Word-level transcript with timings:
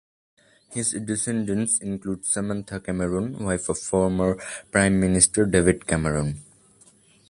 His 0.71 0.93
descendants 0.93 1.77
include 1.77 2.25
Samantha 2.25 2.79
Cameron, 2.79 3.37
wife 3.37 3.69
of 3.69 3.77
former 3.77 4.39
Prime 4.71 4.99
Minister 4.99 5.45
David 5.45 5.85
Cameron. 5.85 6.41